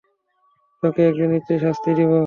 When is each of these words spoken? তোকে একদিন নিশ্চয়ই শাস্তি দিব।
তোকে 0.83 1.01
একদিন 1.07 1.29
নিশ্চয়ই 1.31 1.61
শাস্তি 1.65 1.91
দিব। 1.97 2.11